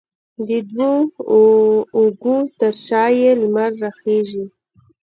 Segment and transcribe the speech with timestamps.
[0.47, 1.35] د دوو
[1.95, 4.45] اوږو ترشا یې، لمر راخیژې